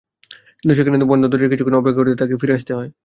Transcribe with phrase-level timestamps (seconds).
[0.59, 2.91] কিন্তু সেখানে বন্ধ দরজায় কিছুক্ষণ অপেক্ষা করে তাঁকে ফিরে আসতে হয়।